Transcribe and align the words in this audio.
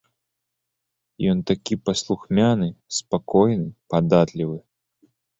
Ён 1.33 1.37
такі 1.49 1.73
паслухмяны, 1.89 2.69
спакойны, 2.99 3.69
падатлівы. 3.95 4.57